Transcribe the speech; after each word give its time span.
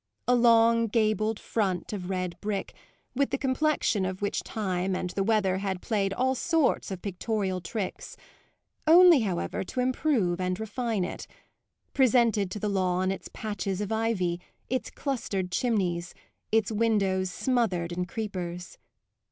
A 0.27 0.33
long 0.33 0.87
gabled 0.87 1.39
front 1.39 1.93
of 1.93 2.09
red 2.09 2.35
brick, 2.41 2.73
with 3.13 3.29
the 3.29 3.37
complexion 3.37 4.03
of 4.03 4.19
which 4.19 4.41
time 4.41 4.95
and 4.95 5.11
the 5.11 5.21
weather 5.23 5.59
had 5.59 5.79
played 5.79 6.11
all 6.11 6.33
sorts 6.33 6.89
of 6.89 7.03
pictorial 7.03 7.61
tricks, 7.61 8.17
only, 8.87 9.19
however, 9.19 9.63
to 9.65 9.79
improve 9.79 10.41
and 10.41 10.59
refine 10.59 11.03
it, 11.05 11.27
presented 11.93 12.49
to 12.49 12.57
the 12.59 12.67
lawn 12.67 13.11
its 13.11 13.29
patches 13.31 13.79
of 13.79 13.91
ivy, 13.91 14.39
its 14.71 14.89
clustered 14.89 15.51
chimneys, 15.51 16.15
its 16.51 16.71
windows 16.71 17.29
smothered 17.29 17.91
in 17.91 18.05
creepers. 18.05 18.79